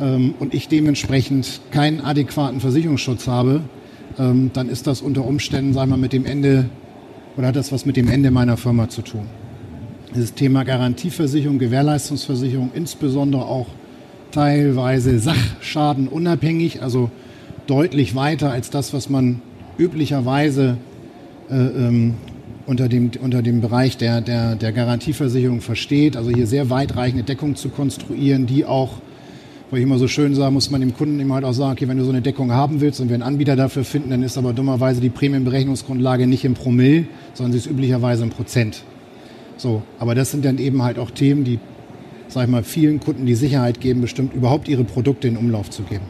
[0.00, 3.62] ähm, und ich dementsprechend keinen adäquaten Versicherungsschutz habe,
[4.18, 6.66] ähm, dann ist das unter Umständen, sagen wir mal, mit dem Ende
[7.36, 9.26] oder hat das was mit dem Ende meiner Firma zu tun.
[10.14, 13.66] Dieses Thema Garantieversicherung, Gewährleistungsversicherung, insbesondere auch
[14.32, 17.10] teilweise Sachschaden unabhängig, also
[17.66, 19.40] deutlich weiter als das, was man
[19.78, 20.76] üblicherweise
[21.50, 22.14] äh, ähm,
[22.66, 26.16] unter dem, unter dem Bereich der, der, der Garantieversicherung versteht.
[26.16, 29.00] Also hier sehr weitreichende Deckung zu konstruieren, die auch,
[29.70, 31.88] wo ich immer so schön sage, muss man dem Kunden immer halt auch sagen, okay,
[31.88, 34.36] wenn du so eine Deckung haben willst und wir einen Anbieter dafür finden, dann ist
[34.36, 38.82] aber dummerweise die Prämienberechnungsgrundlage nicht im Promille, sondern sie ist üblicherweise im Prozent.
[39.56, 41.58] So, aber das sind dann eben halt auch Themen, die,
[42.28, 45.82] sag ich mal, vielen Kunden die Sicherheit geben, bestimmt überhaupt ihre Produkte in Umlauf zu
[45.82, 46.04] geben.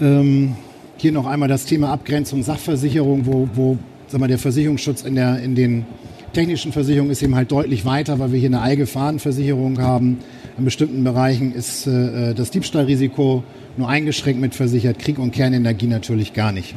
[0.00, 0.54] Ähm,
[0.96, 5.40] hier noch einmal das Thema Abgrenzung Sachversicherung, wo, wo sag mal, der Versicherungsschutz in, der,
[5.40, 5.86] in den
[6.32, 10.18] technischen Versicherungen ist eben halt deutlich weiter, weil wir hier eine Allgefahrenversicherung haben.
[10.56, 13.44] In bestimmten Bereichen ist äh, das Diebstahlrisiko
[13.76, 16.74] nur eingeschränkt mit versichert, Krieg und Kernenergie natürlich gar nicht.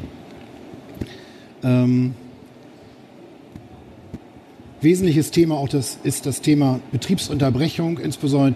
[1.64, 2.14] Ähm,
[4.82, 8.56] wesentliches Thema auch das, ist das Thema Betriebsunterbrechung, insbesondere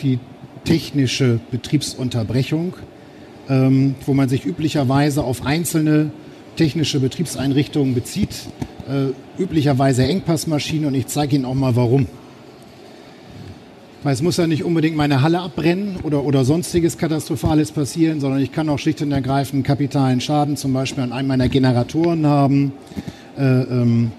[0.00, 0.18] die
[0.64, 2.74] technische Betriebsunterbrechung
[3.50, 6.10] ähm, wo man sich üblicherweise auf einzelne
[6.56, 8.30] technische Betriebseinrichtungen bezieht,
[8.88, 12.06] äh, üblicherweise Engpassmaschinen und ich zeige Ihnen auch mal warum.
[14.02, 18.40] Weil es muss ja nicht unbedingt meine Halle abbrennen oder, oder sonstiges Katastrophales passieren, sondern
[18.40, 22.72] ich kann auch schlicht und ergreifend kapitalen Schaden zum Beispiel an einem meiner Generatoren haben
[23.36, 24.12] äh, ähm,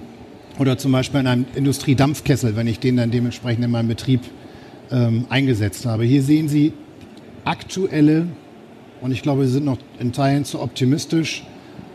[0.59, 4.21] oder zum Beispiel an einem Industriedampfkessel, wenn ich den dann dementsprechend in meinem Betrieb
[4.91, 6.03] ähm, eingesetzt habe.
[6.03, 6.73] Hier sehen Sie
[7.45, 8.27] aktuelle
[9.01, 11.43] und ich glaube, Sie sind noch in Teilen zu optimistisch,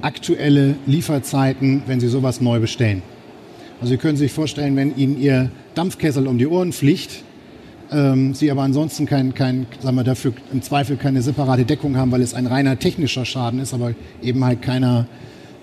[0.01, 3.03] aktuelle Lieferzeiten, wenn Sie sowas neu bestellen.
[3.81, 7.23] Also Sie können sich vorstellen, wenn Ihnen Ihr Dampfkessel um die Ohren fliegt,
[7.92, 12.11] ähm, Sie aber ansonsten kein, kein, sagen wir dafür im Zweifel keine separate Deckung haben,
[12.11, 15.07] weil es ein reiner technischer Schaden ist, aber eben halt keiner,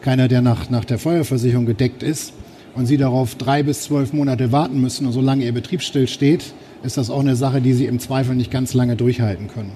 [0.01, 2.33] keiner der nach, nach der Feuerversicherung gedeckt ist
[2.75, 6.97] und Sie darauf drei bis zwölf Monate warten müssen und solange Ihr Betrieb stillsteht, ist
[6.97, 9.71] das auch eine Sache, die Sie im Zweifel nicht ganz lange durchhalten können.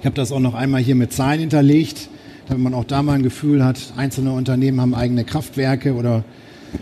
[0.00, 2.08] Ich habe das auch noch einmal hier mit Zahlen hinterlegt,
[2.48, 6.24] damit man auch da mal ein Gefühl hat, einzelne Unternehmen haben eigene Kraftwerke oder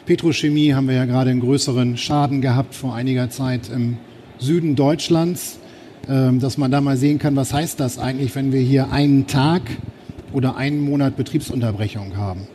[0.06, 3.98] Petrochemie haben wir ja gerade einen größeren Schaden gehabt vor einiger Zeit im
[4.38, 5.58] Süden Deutschlands,
[6.08, 9.26] ähm, dass man da mal sehen kann, was heißt das eigentlich, wenn wir hier einen
[9.26, 9.62] Tag
[10.32, 12.48] oder einen Monat Betriebsunterbrechung haben.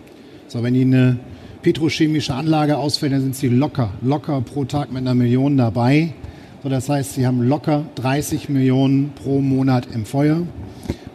[0.48, 1.20] So, wenn die eine
[1.62, 6.13] petrochemische Anlage ausfällt, dann sind sie locker, locker pro Tag mit einer Million dabei.
[6.63, 10.41] So, das heißt, sie haben locker 30 Millionen pro Monat im Feuer.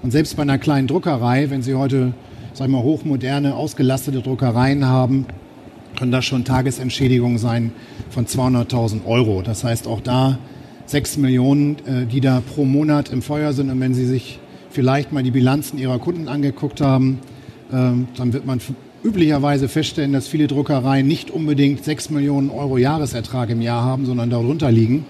[0.02, 2.12] Und selbst bei einer kleinen Druckerei, wenn Sie heute,
[2.54, 5.26] sag ich mal, hochmoderne, ausgelastete Druckereien haben,
[5.96, 7.72] können das schon Tagesentschädigungen sein
[8.10, 9.42] von 200.000 Euro.
[9.42, 10.38] Das heißt auch da
[10.86, 13.70] 6 Millionen, äh, die da pro Monat im Feuer sind.
[13.70, 17.20] Und wenn Sie sich vielleicht mal die Bilanzen Ihrer Kunden angeguckt haben,
[17.72, 18.60] ähm, dann wird man
[19.04, 24.30] üblicherweise feststellen, dass viele Druckereien nicht unbedingt 6 Millionen Euro Jahresertrag im Jahr haben, sondern
[24.30, 25.04] darunter liegen.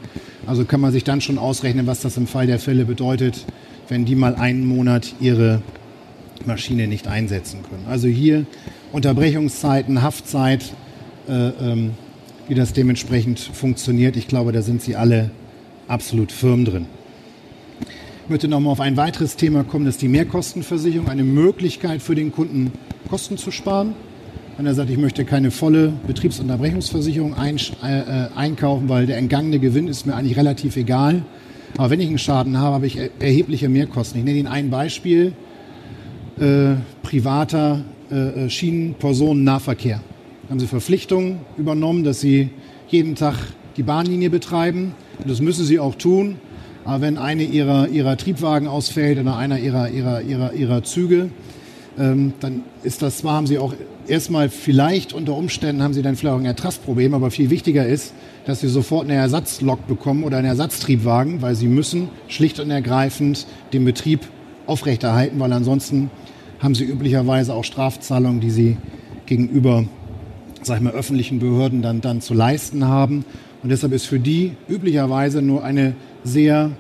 [0.47, 3.45] Also kann man sich dann schon ausrechnen, was das im Fall der Fälle bedeutet,
[3.89, 5.63] wenn die mal einen Monat ihre
[6.47, 7.85] Maschine nicht einsetzen können.
[7.89, 8.47] Also hier
[8.93, 10.73] Unterbrechungszeiten, Haftzeit,
[11.29, 11.93] äh, ähm,
[12.49, 14.17] wie das dementsprechend funktioniert.
[14.17, 15.31] Ich glaube, da sind Sie alle
[15.87, 16.87] absolut firm drin.
[18.25, 22.01] Ich möchte noch mal auf ein weiteres Thema kommen, das ist die Mehrkostenversicherung, eine Möglichkeit
[22.01, 22.71] für den Kunden,
[23.11, 23.95] Kosten zu sparen.
[24.57, 29.89] Wenn er sagt, ich möchte keine volle Betriebsunterbrechungsversicherung ein, äh, einkaufen, weil der entgangene Gewinn
[29.89, 31.23] ist mir eigentlich relativ egal.
[31.77, 34.21] Aber wenn ich einen Schaden habe, habe ich erhebliche Mehrkosten.
[34.21, 35.33] Ich nenne Ihnen ein Beispiel.
[36.39, 40.01] Äh, privater äh, Schienenpersonennahverkehr.
[40.49, 42.51] Haben Sie Verpflichtungen übernommen, dass Sie
[42.89, 43.35] jeden Tag
[43.77, 44.95] die Bahnlinie betreiben.
[45.19, 46.37] Und das müssen Sie auch tun.
[46.85, 51.31] Aber wenn eine Ihrer, Ihrer Triebwagen ausfällt oder einer Ihrer, Ihrer, Ihrer, Ihrer Züge,
[51.99, 53.75] ähm, dann ist das zwar, haben Sie auch
[54.09, 58.15] erstmal vielleicht unter Umständen haben Sie dann vielleicht auch ein Ertragsproblem, aber viel wichtiger ist,
[58.47, 63.47] dass Sie sofort eine Ersatzlok bekommen oder einen Ersatztriebwagen, weil Sie müssen schlicht und ergreifend
[63.73, 64.21] den Betrieb
[64.67, 66.11] aufrechterhalten, weil ansonsten
[66.61, 68.77] haben Sie üblicherweise auch Strafzahlungen, die Sie
[69.27, 69.85] gegenüber
[70.63, 73.25] sag ich mal, öffentlichen Behörden dann, dann zu leisten haben.
[73.63, 75.95] Und deshalb ist für die üblicherweise nur eine
[76.25, 76.73] sehr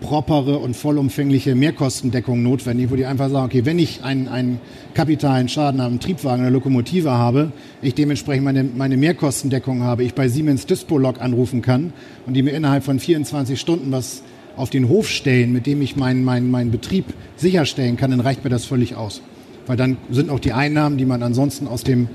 [0.00, 4.60] propere und vollumfängliche Mehrkostendeckung notwendig, wo die einfach sagen, okay, wenn ich einen, einen
[4.92, 10.28] kapitalen Schaden am Triebwagen oder Lokomotive habe, ich dementsprechend meine, meine Mehrkostendeckung habe, ich bei
[10.28, 11.92] Siemens Dispolog anrufen kann
[12.26, 14.22] und die mir innerhalb von 24 Stunden was
[14.56, 18.44] auf den Hof stellen, mit dem ich meinen, meinen, meinen Betrieb sicherstellen kann, dann reicht
[18.44, 19.22] mir das völlig aus.
[19.66, 22.08] Weil dann sind auch die Einnahmen, die man ansonsten aus, dem,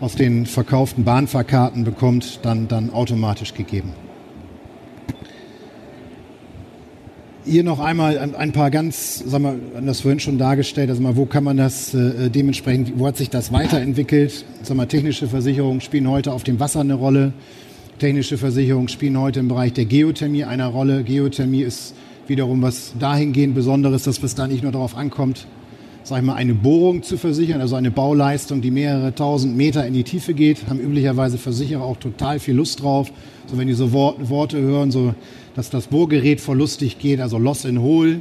[0.00, 3.92] aus den verkauften Bahnfahrkarten bekommt, dann, dann automatisch gegeben.
[7.44, 11.24] Hier noch einmal ein, paar ganz, sagen wir, das vorhin schon dargestellt, also mal, wo
[11.24, 14.44] kann man das äh, dementsprechend, wo hat sich das weiterentwickelt?
[14.62, 17.32] Sagen wir, technische Versicherungen spielen heute auf dem Wasser eine Rolle.
[17.98, 21.04] Technische Versicherungen spielen heute im Bereich der Geothermie eine Rolle.
[21.04, 21.94] Geothermie ist
[22.26, 25.46] wiederum was dahingehend Besonderes, dass es da nicht nur darauf ankommt,
[26.08, 29.92] sag ich mal, eine Bohrung zu versichern, also eine Bauleistung, die mehrere tausend Meter in
[29.92, 33.12] die Tiefe geht, haben üblicherweise Versicherer auch total viel Lust drauf.
[33.46, 35.14] So wenn die so Worte hören, so
[35.54, 38.20] dass das Bohrgerät verlustig geht, also Loss in Hole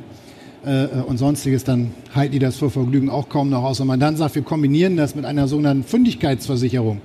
[0.66, 3.80] äh, und sonstiges, dann halten die das für Vergnügen auch kaum noch aus.
[3.80, 7.00] Und man dann sagt, wir kombinieren das mit einer sogenannten Fündigkeitsversicherung.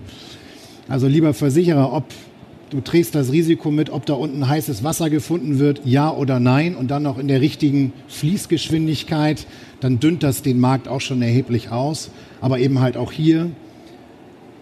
[0.89, 2.07] Also lieber Versicherer, ob
[2.73, 6.75] du trägst das Risiko mit, ob da unten heißes Wasser gefunden wird, ja oder nein,
[6.75, 9.47] und dann noch in der richtigen Fließgeschwindigkeit,
[9.81, 12.11] dann dünnt das den Markt auch schon erheblich aus.
[12.41, 13.51] Aber eben halt auch hier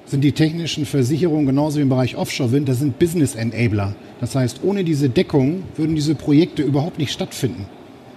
[0.07, 3.94] sind die technischen Versicherungen genauso wie im Bereich Offshore-Wind, das sind Business Enabler.
[4.20, 7.66] Das heißt, ohne diese Deckung würden diese Projekte überhaupt nicht stattfinden.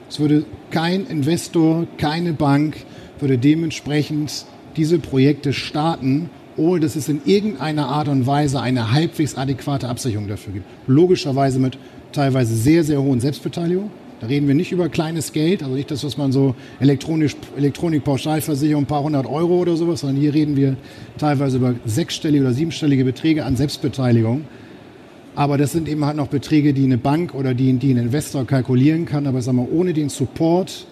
[0.09, 2.77] Es würde kein Investor, keine Bank
[3.19, 9.35] würde dementsprechend diese Projekte starten, ohne dass es in irgendeiner Art und Weise eine halbwegs
[9.35, 10.65] adäquate Absicherung dafür gibt.
[10.87, 11.77] Logischerweise mit
[12.11, 13.91] teilweise sehr, sehr hohen Selbstbeteiligung.
[14.21, 18.83] Da reden wir nicht über kleines Geld, also nicht das, was man so elektronisch, Elektronik-Pauschalversicherung,
[18.83, 20.77] ein paar hundert Euro oder sowas, sondern hier reden wir
[21.17, 24.45] teilweise über sechsstellige oder siebenstellige Beträge an Selbstbeteiligung.
[25.35, 28.45] Aber das sind eben halt noch Beträge, die eine Bank oder die, die ein Investor
[28.45, 29.27] kalkulieren kann.
[29.27, 30.85] Aber sagen wir, ohne den Support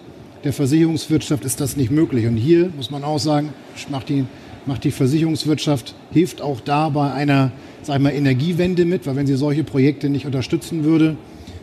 [0.44, 2.26] der Versicherungswirtschaft ist das nicht möglich.
[2.26, 3.50] Und hier muss man auch sagen,
[3.90, 4.24] macht die,
[4.66, 7.52] macht die Versicherungswirtschaft, hilft auch da bei einer
[7.82, 11.16] sag ich mal, Energiewende mit, weil wenn sie solche Projekte nicht unterstützen würde,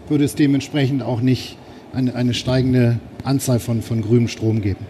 [0.08, 1.58] würde es dementsprechend auch nicht
[1.94, 4.86] eine, eine steigende Anzahl von, von grünem Strom geben.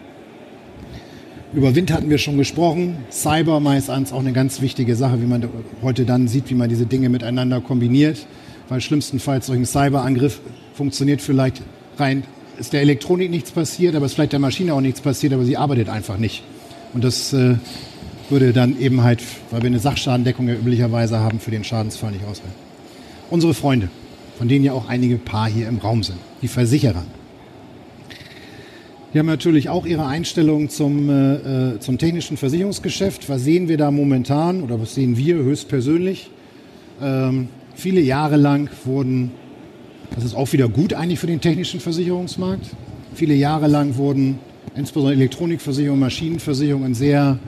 [1.53, 2.97] Über Wind hatten wir schon gesprochen.
[3.11, 5.49] Cyber meistens auch eine ganz wichtige Sache, wie man
[5.81, 8.27] heute dann sieht, wie man diese Dinge miteinander kombiniert.
[8.67, 10.41] Weil schlimmstenfalls einen Cyberangriff
[10.75, 11.63] funktioniert vielleicht
[11.97, 12.23] rein,
[12.59, 15.57] ist der Elektronik nichts passiert, aber ist vielleicht der Maschine auch nichts passiert, aber sie
[15.57, 16.43] arbeitet einfach nicht.
[16.93, 17.55] Und das äh,
[18.29, 22.25] würde dann eben halt, weil wir eine Sachschadendeckung ja üblicherweise haben, für den Schadensfall nicht
[22.25, 22.55] ausreichen.
[23.29, 23.89] Unsere Freunde,
[24.37, 27.03] von denen ja auch einige Paar hier im Raum sind, die Versicherer.
[29.13, 33.27] Die haben natürlich auch ihre Einstellung zum, äh, zum technischen Versicherungsgeschäft.
[33.27, 36.29] Was sehen wir da momentan oder was sehen wir höchstpersönlich?
[37.01, 39.31] Ähm, viele Jahre lang wurden,
[40.15, 42.65] das ist auch wieder gut eigentlich für den technischen Versicherungsmarkt,
[43.13, 44.39] viele Jahre lang wurden
[44.75, 47.39] insbesondere Elektronikversicherungen, Maschinenversicherungen sehr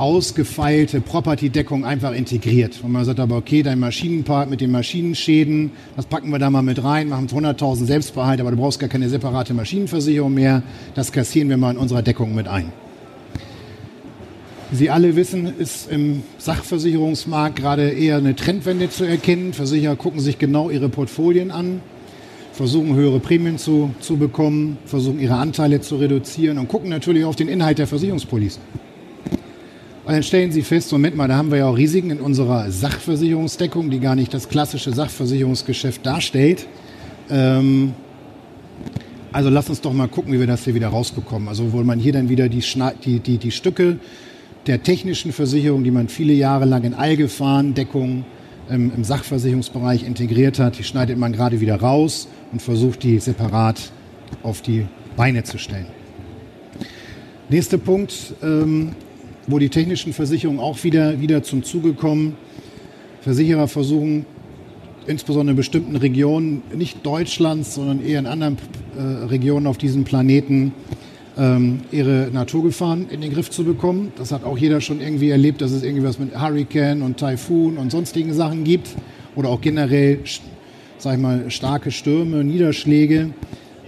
[0.00, 2.80] ausgefeilte Property-Deckung einfach integriert.
[2.82, 6.62] Und man sagt aber, okay, dein Maschinenpark mit den Maschinenschäden, das packen wir da mal
[6.62, 10.62] mit rein, machen 100.000 Selbstbehalt, aber du brauchst gar keine separate Maschinenversicherung mehr.
[10.94, 12.72] Das kassieren wir mal in unserer Deckung mit ein.
[14.70, 19.52] Wie Sie alle wissen, ist im Sachversicherungsmarkt gerade eher eine Trendwende zu erkennen.
[19.52, 21.80] Versicherer gucken sich genau ihre Portfolien an,
[22.52, 27.34] versuchen höhere Prämien zu, zu bekommen, versuchen ihre Anteile zu reduzieren und gucken natürlich auf
[27.34, 28.60] den Inhalt der Versicherungspolice.
[30.04, 32.70] Und dann stellen Sie fest, Moment mal, da haben wir ja auch Risiken in unserer
[32.70, 36.68] Sachversicherungsdeckung, die gar nicht das klassische Sachversicherungsgeschäft darstellt.
[37.28, 37.92] Ähm,
[39.32, 41.48] also lass uns doch mal gucken, wie wir das hier wieder rausbekommen.
[41.48, 42.62] Also wo man hier dann wieder die,
[43.04, 43.98] die, die, die Stücke
[44.66, 48.24] der technischen Versicherung, die man viele Jahre lang in Allgefahrendeckung
[48.70, 53.92] ähm, im Sachversicherungsbereich integriert hat, die schneidet man gerade wieder raus und versucht die separat
[54.42, 55.86] auf die Beine zu stellen.
[57.48, 58.92] Nächster Punkt, ähm,
[59.46, 62.36] wo die technischen Versicherungen auch wieder, wieder zum Zuge kommen.
[63.22, 64.24] Versicherer versuchen
[65.06, 68.58] insbesondere in bestimmten Regionen, nicht Deutschlands, sondern eher in anderen
[68.96, 70.72] äh, Regionen auf diesem Planeten,
[71.40, 74.12] ähm, ihre Naturgefahren in den Griff zu bekommen.
[74.16, 77.78] Das hat auch jeder schon irgendwie erlebt, dass es irgendwie was mit Hurricane und Taifun
[77.78, 78.90] und sonstigen Sachen gibt
[79.34, 80.20] oder auch generell,
[80.98, 83.30] sag ich mal, starke Stürme, Niederschläge,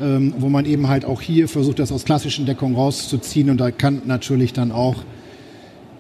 [0.01, 3.71] ähm, wo man eben halt auch hier versucht, das aus klassischen Deckungen rauszuziehen und da
[3.71, 4.97] kann natürlich dann auch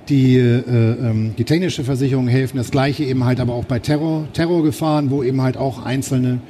[0.08, 2.56] die, äh, ähm, die technische Versicherung helfen.
[2.56, 6.40] Das gleiche eben halt aber auch bei Terror, Terrorgefahren, wo eben halt auch Einzelne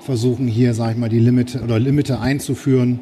[0.00, 3.00] versuchen hier, sag ich mal, die Limite oder Limite einzuführen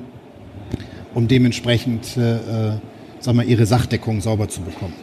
[1.14, 2.78] um dementsprechend äh, äh,
[3.20, 4.94] sag mal, ihre Sachdeckung sauber zu bekommen.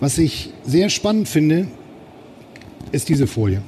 [0.00, 1.68] Was ich sehr spannend finde,
[2.92, 3.62] ist diese Folie.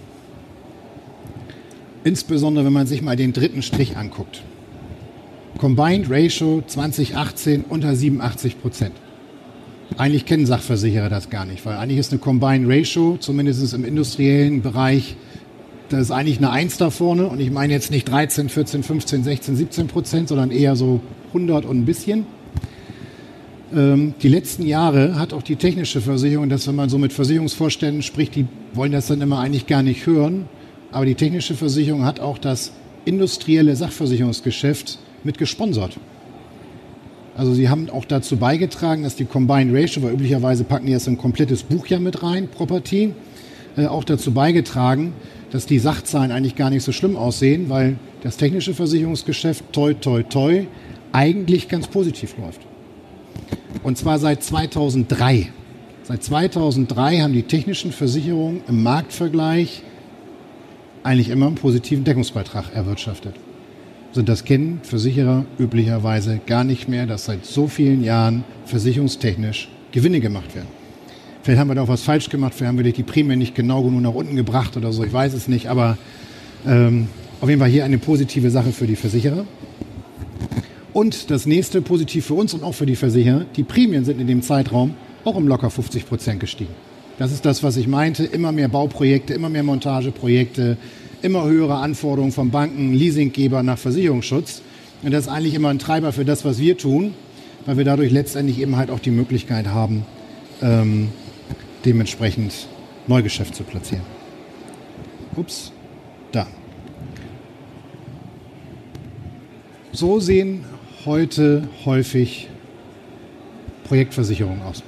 [2.05, 4.43] Insbesondere wenn man sich mal den dritten Strich anguckt.
[5.59, 8.95] Combined Ratio 2018 unter 87 Prozent.
[9.97, 14.61] Eigentlich kennen Sachversicherer das gar nicht, weil eigentlich ist eine Combined Ratio, zumindest im industriellen
[14.61, 15.17] Bereich,
[15.89, 19.25] das ist eigentlich eine Eins da vorne und ich meine jetzt nicht 13, 14, 15,
[19.25, 22.27] 16, 17 Prozent, sondern eher so 100 und ein bisschen.
[23.75, 28.03] Ähm, die letzten Jahre hat auch die technische Versicherung, dass wenn man so mit Versicherungsvorständen
[28.03, 30.47] spricht, die wollen das dann immer eigentlich gar nicht hören,
[30.93, 32.73] aber die technische Versicherung hat auch das
[33.05, 35.99] industrielle Sachversicherungsgeschäft mit gesponsert.
[37.37, 41.07] Also sie haben auch dazu beigetragen, dass die Combined Ratio, weil üblicherweise packen die das
[41.07, 43.13] ein komplettes Buch ja mit rein, Property,
[43.77, 45.13] äh, auch dazu beigetragen,
[45.51, 50.23] dass die Sachzahlen eigentlich gar nicht so schlimm aussehen, weil das technische Versicherungsgeschäft toi toi
[50.23, 50.67] toi
[51.13, 52.61] eigentlich ganz positiv läuft.
[53.83, 55.49] Und zwar seit 2003.
[56.03, 59.83] Seit 2003 haben die technischen Versicherungen im Marktvergleich
[61.03, 63.35] eigentlich immer einen positiven Deckungsbeitrag erwirtschaftet.
[64.13, 70.21] Sind das kennen Versicherer üblicherweise gar nicht mehr, dass seit so vielen Jahren versicherungstechnisch Gewinne
[70.21, 70.69] gemacht werden.
[71.47, 73.81] Vielleicht haben wir da auch was falsch gemacht, vielleicht haben wir die Prämie nicht genau
[73.85, 75.97] genug nach unten gebracht oder so, ich weiß es nicht, aber
[76.67, 77.07] ähm,
[77.41, 79.45] auf jeden Fall hier eine positive Sache für die Versicherer.
[80.93, 84.27] Und das nächste positiv für uns und auch für die Versicherer, die Prämien sind in
[84.27, 86.75] dem Zeitraum auch um locker 50 Prozent gestiegen.
[87.17, 88.25] Das ist das, was ich meinte.
[88.25, 90.77] Immer mehr Bauprojekte, immer mehr Montageprojekte,
[91.23, 94.63] immer höhere Anforderungen von Banken, Leasinggeber nach Versicherungsschutz.
[95.05, 97.15] Und das ist eigentlich immer ein Treiber für das, was wir tun,
[97.67, 100.05] weil wir dadurch letztendlich eben halt auch die Möglichkeit haben,
[100.61, 101.11] ähm,
[101.87, 102.67] dementsprechend
[103.07, 104.05] Neugeschäft zu platzieren.
[105.37, 105.73] Ups,
[106.33, 106.47] da.
[109.93, 110.65] So sehen
[111.05, 112.49] heute häufig
[113.85, 114.83] Projektversicherungen aus.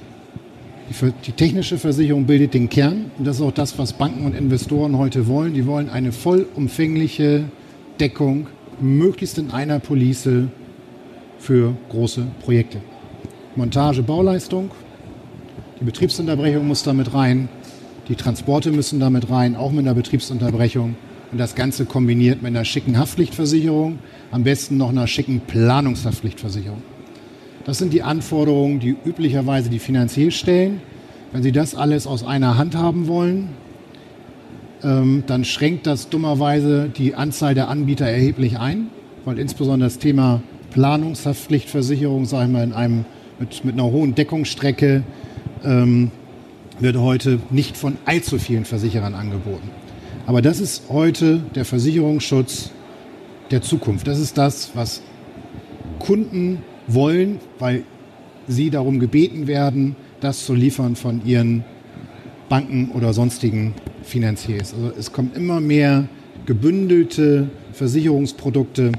[0.89, 4.35] Die, die, technische Versicherung bildet den Kern und das ist auch das, was Banken und
[4.35, 5.53] Investoren heute wollen.
[5.53, 7.45] Die wollen eine vollumfängliche
[7.99, 8.47] Deckung,
[8.81, 10.29] möglichst in einer Police
[11.37, 12.81] für große Projekte.
[13.55, 14.71] Montage, Bauleistung,
[15.79, 17.47] die Betriebsunterbrechung muss damit rein.
[18.09, 20.95] Die Transporte müssen damit rein, auch mit einer Betriebsunterbrechung.
[21.31, 23.99] Und das Ganze kombiniert mit einer schicken Haftpflichtversicherung,
[24.31, 26.81] am besten noch einer schicken Planungshaftpflichtversicherung.
[27.65, 30.81] Das sind die Anforderungen, die üblicherweise die Finanzier stellen.
[31.31, 33.49] Wenn Sie das alles aus einer Hand haben wollen,
[34.83, 38.87] ähm, dann schränkt das dummerweise die Anzahl der Anbieter erheblich ein,
[39.23, 40.41] weil insbesondere das Thema
[40.71, 43.05] Planungshaftpflichtversicherung, sagen wir, in einem,
[43.39, 45.03] mit, mit einer hohen Deckungsstrecke
[45.63, 46.11] ähm,
[46.79, 49.69] wird heute nicht von allzu vielen Versicherern angeboten.
[50.25, 52.71] Aber das ist heute der Versicherungsschutz
[53.51, 54.07] der Zukunft.
[54.07, 55.01] Das ist das, was
[55.97, 57.83] Kunden wollen, weil
[58.47, 61.63] sie darum gebeten werden, das zu liefern von ihren
[62.47, 64.73] Banken oder sonstigen Finanziers.
[64.73, 66.07] Also es kommen immer mehr
[66.45, 68.91] gebündelte Versicherungsprodukte,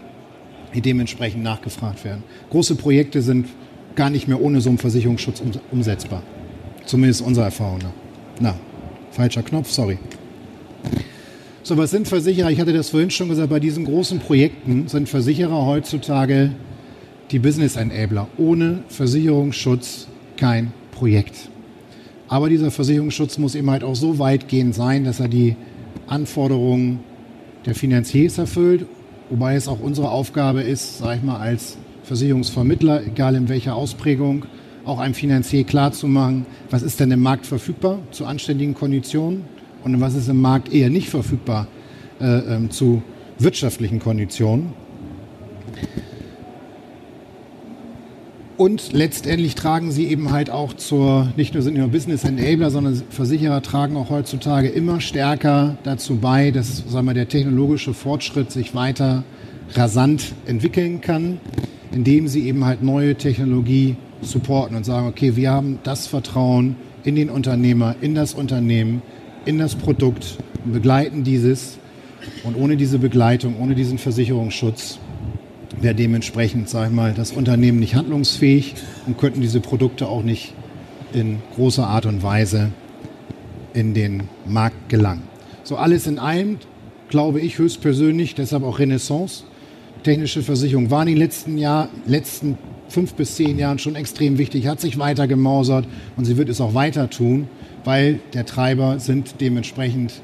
[0.74, 2.22] die dementsprechend nachgefragt werden.
[2.50, 3.46] Große Projekte sind
[3.96, 6.22] gar nicht mehr ohne so einen Versicherungsschutz umsetzbar.
[6.90, 7.92] Zumindest unserer Erfahrung nach.
[8.40, 8.54] Na,
[9.12, 9.96] falscher Knopf, sorry.
[11.62, 12.50] So, was sind Versicherer?
[12.50, 16.50] Ich hatte das vorhin schon gesagt, bei diesen großen Projekten sind Versicherer heutzutage
[17.30, 18.26] die Business Enabler.
[18.38, 21.48] Ohne Versicherungsschutz kein Projekt.
[22.26, 25.54] Aber dieser Versicherungsschutz muss eben halt auch so weitgehend sein, dass er die
[26.08, 26.98] Anforderungen
[27.66, 28.84] der Finanziers erfüllt,
[29.28, 34.46] wobei es auch unsere Aufgabe ist, sage ich mal, als Versicherungsvermittler, egal in welcher Ausprägung,
[34.84, 39.44] auch einem Finanzier klarzumachen, was ist denn im Markt verfügbar zu anständigen Konditionen
[39.84, 41.66] und was ist im Markt eher nicht verfügbar
[42.20, 43.02] äh, ähm, zu
[43.38, 44.72] wirtschaftlichen Konditionen.
[48.60, 53.02] Und letztendlich tragen sie eben halt auch zur, nicht nur sind nur Business Enabler, sondern
[53.08, 58.74] Versicherer tragen auch heutzutage immer stärker dazu bei, dass sagen wir, der technologische Fortschritt sich
[58.74, 59.24] weiter
[59.72, 61.40] rasant entwickeln kann,
[61.90, 67.16] indem sie eben halt neue Technologie supporten und sagen, okay, wir haben das Vertrauen in
[67.16, 69.02] den Unternehmer, in das Unternehmen,
[69.44, 71.78] in das Produkt begleiten dieses.
[72.44, 74.98] Und ohne diese Begleitung, ohne diesen Versicherungsschutz
[75.80, 78.74] wäre dementsprechend, sage ich mal, das Unternehmen nicht handlungsfähig
[79.06, 80.52] und könnten diese Produkte auch nicht
[81.12, 82.70] in großer Art und Weise
[83.72, 85.22] in den Markt gelangen.
[85.62, 86.58] So alles in allem
[87.08, 89.44] glaube ich höchstpersönlich, deshalb auch Renaissance.
[90.02, 92.56] Technische Versicherung war in den letzten, Jahr, letzten
[92.90, 95.86] fünf bis zehn Jahren schon extrem wichtig, hat sich weiter gemausert
[96.16, 97.48] und sie wird es auch weiter tun
[97.84, 100.20] weil der Treiber sind dementsprechend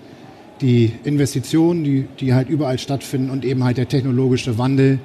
[0.61, 5.01] die Investitionen, die, die halt überall stattfinden und eben halt der technologische Wandel,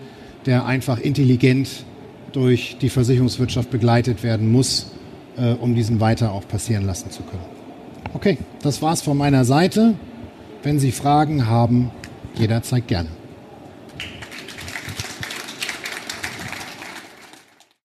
[0.46, 1.86] der einfach intelligent
[2.32, 4.92] durch die Versicherungswirtschaft begleitet werden muss,
[5.38, 7.44] äh, um diesen weiter auch passieren lassen zu können.
[8.14, 9.96] Okay, das war's von meiner Seite.
[10.64, 11.92] Wenn Sie Fragen haben,
[12.36, 13.10] jederzeit gerne.